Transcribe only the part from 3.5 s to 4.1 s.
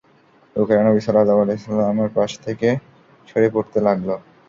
পড়তে লাগল।